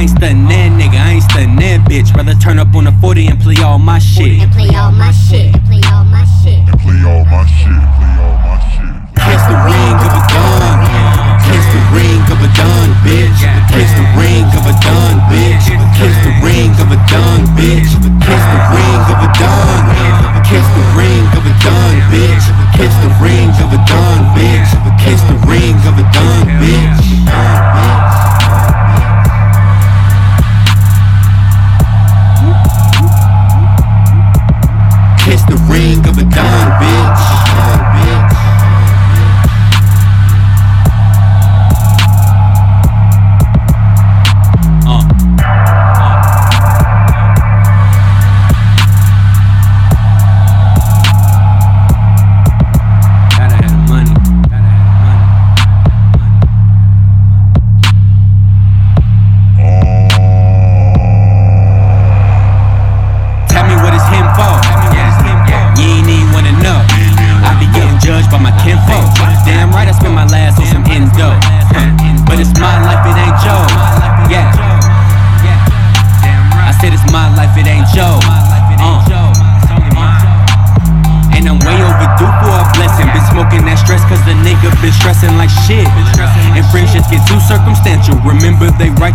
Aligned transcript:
I 0.00 0.08
ain't 0.08 0.16
stunning 0.16 0.48
that 0.48 0.72
nigga, 0.80 0.96
I 0.96 1.20
ain't 1.20 1.28
stunning 1.28 1.60
that 1.60 1.84
bitch. 1.84 2.08
Rather 2.16 2.32
turn 2.40 2.56
up 2.56 2.72
on 2.72 2.88
the 2.88 2.94
40 3.04 3.36
and 3.36 3.36
play 3.36 3.60
all 3.60 3.76
my 3.76 4.00
shit. 4.00 4.40
And 4.40 4.48
play 4.48 4.72
all 4.72 4.88
my 4.88 5.12
shit. 5.12 5.52
And 5.52 5.60
play 5.68 5.84
all 5.92 6.08
my 6.08 6.24
shit. 6.40 6.64
And 6.64 6.80
play 6.80 6.96
all 7.04 7.20
my 7.28 7.44
shit. 7.44 7.68
Play 7.68 8.16
all 8.16 8.40
my 8.40 8.56
shit. 8.72 8.96
Kiss 9.20 9.42
the 9.44 9.60
ring 9.60 10.00
of 10.00 10.12
a 10.16 10.24
gun. 10.32 10.72
Kiss 11.44 11.66
the 11.68 11.82
ring 11.92 12.24
of 12.32 12.40
a 12.40 12.48
gun, 12.56 12.88
bitch. 13.04 13.44
Kiss 13.68 13.92
the 13.92 14.06
ring 14.16 14.48
of 14.56 14.64
a 14.64 14.74
done, 14.80 15.20
bitch. 15.28 15.68
Kiss 15.68 16.16
the 16.24 16.32
ring 16.40 16.72
of 16.80 16.88
a 16.88 16.98
done, 17.04 17.44
bitch. 17.52 17.92
Kiss 18.24 18.44
the 18.56 18.60
ring 18.72 19.04
of 19.04 19.20
a 19.20 19.28
done. 19.36 19.84
Kiss 20.48 20.64
the 20.64 20.84
ring 20.96 21.28
of 21.36 21.44
a 21.44 21.52
done, 21.60 22.00
bitch. 22.08 22.48
Kiss 22.72 22.94
the 23.04 23.12
ring 23.20 23.52
of 23.52 23.68
a 23.68 23.80
done, 23.84 24.24
bitch. 24.32 24.72
Kiss 24.96 25.20
the 25.28 25.36
ring 25.44 25.76
of 25.84 26.00
a 26.00 26.04
done, 26.08 26.48
bitch. 26.56 27.19
Of 36.06 36.18
a 36.18 36.24
done, 36.24 36.59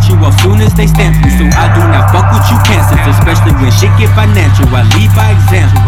you 0.07 0.15
off 0.21 0.37
soon 0.41 0.61
as 0.61 0.73
they 0.77 0.87
stamp 0.87 1.17
you. 1.25 1.31
So 1.33 1.43
I 1.49 1.69
do 1.73 1.81
not 1.89 2.13
fuck 2.13 2.29
with 2.29 2.45
you 2.49 2.57
cancers, 2.63 3.01
especially 3.17 3.53
when 3.57 3.73
shit 3.73 3.91
get 3.97 4.13
financial. 4.13 4.69
I 4.69 4.85
lead 4.93 5.11
by 5.17 5.33
example. 5.33 5.81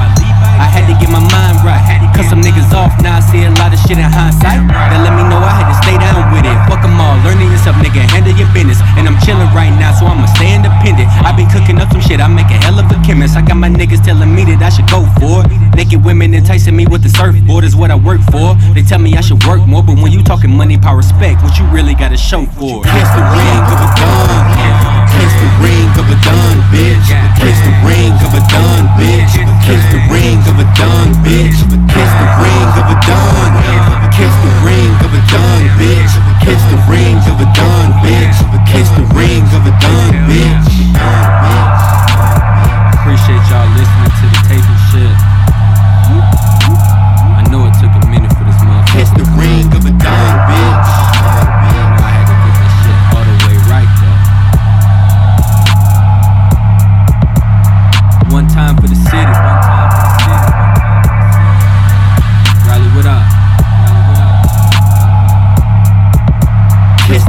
I 0.58 0.66
had 0.66 0.90
to 0.90 0.96
get 0.98 1.14
my 1.14 1.22
mind 1.22 1.62
right. 1.62 1.78
Cause 2.18 2.34
some 2.34 2.42
niggas 2.42 2.74
off 2.74 2.98
now, 2.98 3.18
I 3.18 3.22
see 3.22 3.46
a 3.46 3.54
lot 3.62 3.70
of 3.70 3.78
shit 3.86 4.02
in 4.02 4.10
hindsight. 4.10 4.66
That 4.74 5.06
let 5.06 5.14
me 5.14 5.22
know 5.30 5.38
I 5.38 5.54
had 5.54 5.70
to 5.70 5.78
stay 5.86 5.94
down 6.02 6.34
with 6.34 6.50
it. 6.50 6.58
Fuck 6.66 6.82
them 6.82 6.98
all, 6.98 7.14
learning 7.22 7.54
yourself, 7.54 7.78
nigga, 7.78 8.02
handle 8.10 8.34
your 8.34 8.50
business. 8.58 8.82
And 8.98 9.06
I'm 9.06 9.22
chilling 9.22 9.46
right 9.54 9.70
now, 9.78 9.94
so 9.94 10.10
I'ma 10.10 10.26
stay 10.34 10.57
independent. 10.88 11.26
I 11.26 11.36
been 11.36 11.50
cooking 11.50 11.78
up 11.80 11.92
some 11.92 12.02
shit, 12.02 12.20
I 12.20 12.28
make 12.28 12.48
a 12.48 12.58
hell 12.64 12.80
of 12.80 12.88
a 12.92 12.98
chemist. 13.04 13.36
I 13.36 13.42
got 13.42 13.58
my 13.58 13.70
niggas 13.70 14.04
telling 14.04 14.34
me 14.34 14.44
that 14.46 14.62
I 14.64 14.70
should 14.70 14.88
go 14.88 15.04
for. 15.20 15.44
Naked 15.76 16.04
women 16.04 16.34
enticing 16.34 16.76
me 16.76 16.86
with 16.88 17.04
the 17.04 17.10
surfboard 17.10 17.64
is 17.64 17.76
what 17.76 17.92
I 17.92 17.96
work 17.96 18.22
for. 18.32 18.56
They 18.74 18.84
tell 18.84 19.00
me 19.00 19.16
I 19.16 19.22
should 19.22 19.44
work 19.44 19.66
more, 19.68 19.84
but 19.84 20.00
when 20.00 20.12
you 20.12 20.24
talking 20.24 20.52
money, 20.52 20.78
power, 20.78 20.98
respect, 20.98 21.44
what 21.44 21.58
you 21.60 21.66
really 21.68 21.94
gotta 21.94 22.18
show 22.18 22.46
for? 22.46 22.84
Kiss 22.84 23.10
the 23.16 23.24
ring 23.36 23.64
of 23.68 23.80
a 23.84 23.90
gun. 24.00 24.88
Kiss 25.18 25.34
the 25.42 25.50
ring 25.64 25.92
of 25.98 26.08
a 26.08 26.18
done, 26.24 26.60
bitch. 26.72 27.08
Kiss 27.40 27.58
the 27.66 27.74
ring 27.84 28.16
of 28.24 28.32
a 28.34 28.42
done, 28.48 28.86
bitch. 28.96 29.34
Kiss 29.66 29.84
the 29.92 30.00
ring 30.12 30.40
of 30.48 30.56
a 30.60 30.68
done, 30.78 31.12
bitch. 31.26 31.58
Kiss 31.92 32.12
the 32.22 32.28
ring 32.40 32.47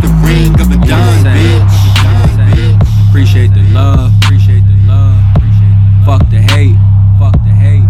the 0.01 0.13
ring 0.25 0.53
of 0.61 0.71
a 0.71 0.79
done, 0.87 1.25
bitch. 1.25 1.75
Appreciate 3.09 3.53
the 3.55 3.63
love. 3.75 4.13
Appreciate 4.23 4.65
the 4.67 4.77
love. 4.87 5.23
Fuck 6.05 6.25
the 6.31 6.41
hate. 6.41 6.79
Fuck 7.19 7.37
the 7.45 7.53
hate. 7.53 7.89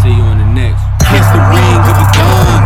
See 0.00 0.14
you 0.14 0.24
on 0.24 0.38
the 0.38 0.48
next. 0.56 0.80
Kiss 1.10 1.26
the 1.34 1.42
ring 1.52 1.80
of 1.84 1.96
a 1.98 2.06
gun. 2.16 2.60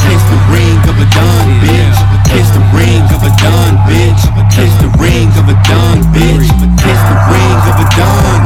Kiss 0.00 0.22
the 0.30 0.40
ring 0.48 0.78
of 0.88 0.96
a 0.96 1.06
done, 1.12 1.48
bitch. 1.60 1.98
Kiss 2.30 2.48
the 2.54 2.62
ring 2.72 3.02
of 3.12 3.20
a 3.20 3.32
done, 3.36 3.76
bitch. 3.84 4.22
Kiss 4.54 4.72
the 4.80 4.88
ring 4.96 5.28
of 5.36 5.48
a 5.48 5.56
done, 5.66 6.00
bitch. 6.14 6.48
Kiss 6.80 7.00
the 7.10 7.18
ring 7.28 7.58
of 7.68 7.76
a 7.76 7.86
done. 7.92 8.40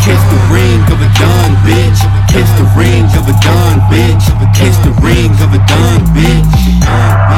Kiss 0.00 0.22
the 0.32 0.40
ring 0.50 0.80
of 0.90 0.98
a 0.98 1.08
done, 1.20 1.52
bitch. 1.62 2.00
Kiss 2.32 2.48
the 2.56 2.66
ring 2.74 3.04
of 3.14 3.28
a 3.28 3.36
done, 3.44 3.78
bitch. 3.92 4.24
Kiss 4.56 4.76
the 4.82 4.92
ring 5.04 5.30
of 5.44 5.52
a 5.54 5.60
done, 5.68 6.02
bitch. 6.16 7.29